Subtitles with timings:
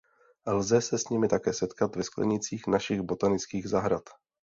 [0.45, 4.03] Lze se s nimi také setkat ve sklenících našich botanických zahrad.